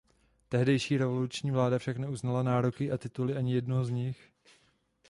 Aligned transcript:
Tehdejší 0.49 0.97
revoluční 0.97 1.51
vláda 1.51 1.77
však 1.79 1.97
neuznala 1.97 2.43
nároky 2.43 2.91
a 2.91 2.97
tituly 2.97 3.35
ani 3.35 3.53
jednoho 3.53 3.85
z 3.85 3.89
nich. 3.89 4.31